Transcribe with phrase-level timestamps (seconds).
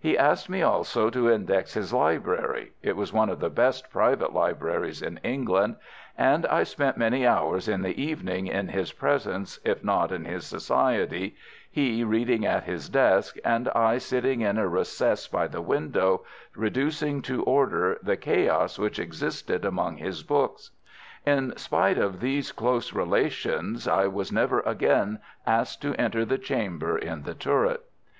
[0.00, 4.32] He asked me also to index his library (it was one of the best private
[4.32, 5.76] libraries in England),
[6.18, 10.44] and I spent many hours in the evening in his presence, if not in his
[10.48, 11.36] society,
[11.70, 16.24] he reading at his desk and I sitting in a recess by the window
[16.56, 20.72] reducing to order the chaos which existed among his books.
[21.24, 26.98] In spite of these close relations I was never again asked to enter the chamber
[26.98, 27.84] in the turret.